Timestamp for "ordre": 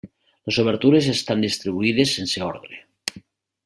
2.51-2.85